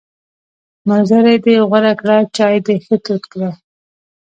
[0.89, 3.49] ملګری دې غوره کړه، چای دې ښه تود کړه!